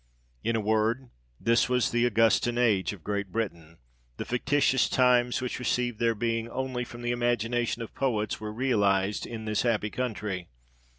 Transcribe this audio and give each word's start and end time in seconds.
In 0.43 0.55
a 0.55 0.59
word, 0.59 1.11
this 1.39 1.69
was 1.69 1.91
the 1.91 2.07
Augustan 2.07 2.57
age 2.57 2.91
of 2.91 3.03
Great 3.03 3.31
Britain: 3.31 3.77
the 4.17 4.25
fictitious 4.25 4.89
times 4.89 5.41
which 5.41 5.59
received 5.59 5.99
their 5.99 6.15
being 6.15 6.49
only 6.49 6.83
from 6.83 7.03
the 7.03 7.11
imagination 7.11 7.83
of 7.83 7.93
poets, 7.93 8.39
were 8.41 8.51
realized 8.51 9.27
in 9.27 9.45
this 9.45 9.61
happy 9.61 9.91
country. 9.91 10.47